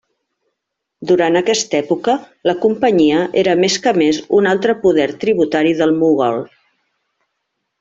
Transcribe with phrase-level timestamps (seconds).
[1.09, 2.15] Durant aquesta època
[2.51, 6.43] la Companyia era més que més un altre poder tributari del mogol.